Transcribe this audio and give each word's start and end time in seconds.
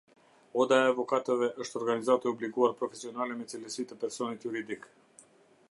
Oda 0.61 0.77
e 0.85 0.87
Avokatëve 0.93 1.49
është 1.65 1.79
organizatë 1.81 2.29
e 2.29 2.31
obliguar 2.37 2.75
profesionale 2.81 3.37
me 3.43 3.47
cilësi 3.53 3.87
të 3.93 4.01
personit 4.05 4.49
juridik. 4.49 4.89